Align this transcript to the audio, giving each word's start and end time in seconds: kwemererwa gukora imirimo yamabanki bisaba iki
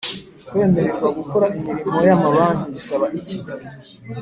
kwemererwa 0.47 1.07
gukora 1.17 1.45
imirimo 1.57 1.97
yamabanki 2.07 2.67
bisaba 2.75 3.05
iki 3.19 3.37